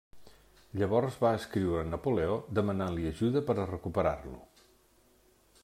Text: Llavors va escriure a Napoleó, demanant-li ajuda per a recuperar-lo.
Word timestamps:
Llavors 0.79 1.17
va 1.25 1.33
escriure 1.39 1.83
a 1.83 1.89
Napoleó, 1.89 2.37
demanant-li 2.61 3.05
ajuda 3.11 3.47
per 3.51 3.57
a 3.65 3.69
recuperar-lo. 3.73 4.41